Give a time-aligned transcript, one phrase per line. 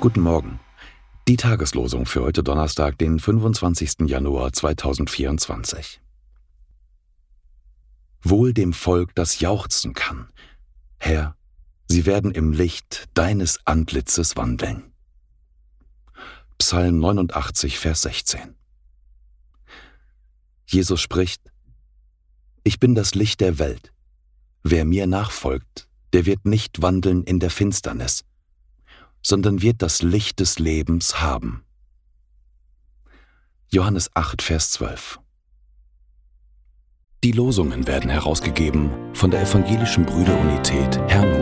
[0.00, 0.60] Morgen.
[1.28, 4.08] Die Tageslosung für heute Donnerstag, den 25.
[4.08, 6.00] Januar 2024.
[8.22, 10.28] Wohl dem Volk, das jauchzen kann.
[10.98, 11.36] Herr,
[11.86, 14.90] sie werden im Licht deines Antlitzes wandeln.
[16.56, 18.54] Psalm 89, Vers 16.
[20.66, 21.42] Jesus spricht,
[22.64, 23.92] Ich bin das Licht der Welt.
[24.62, 28.24] Wer mir nachfolgt, der wird nicht wandeln in der Finsternis,
[29.22, 31.64] sondern wird das Licht des Lebens haben.
[33.68, 35.20] Johannes 8, Vers 12.
[37.22, 41.39] Die Losungen werden herausgegeben von der Evangelischen Brüderunität Brüdergemeine.